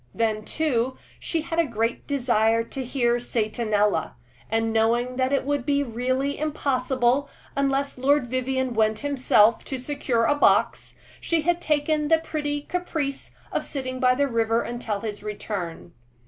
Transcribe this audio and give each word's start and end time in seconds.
Then, 0.15 0.45
too, 0.45 0.97
she 1.19 1.41
had 1.41 1.59
a 1.59 1.67
great 1.67 2.07
desire 2.07 2.63
to 2.63 2.83
hear 2.83 3.17
"Satanella," 3.17 4.13
and 4.49 4.73
knowing 4.73 5.15
that 5.17 5.31
it 5.31 5.45
would 5.45 5.63
be 5.63 5.83
really 5.83 6.39
impossible, 6.39 7.29
unless 7.55 7.99
Lord 7.99 8.27
Vivianne 8.27 8.73
went 8.73 9.01
himself, 9.05 9.63
to 9.65 9.77
secure 9.77 10.25
a 10.25 10.33
box, 10.33 10.95
she 11.19 11.41
had 11.41 11.61
taken 11.61 12.07
the 12.07 12.17
pretty 12.17 12.61
caprice 12.61 13.35
of 13.51 13.63
sitting 13.63 13.99
by 13.99 14.15
the 14.15 14.27
river 14.27 14.63
until 14.63 15.01
his 15.01 15.21
return. 15.21 15.93